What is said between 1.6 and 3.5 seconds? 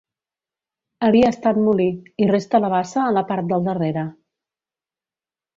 molí, hi resta la bassa a la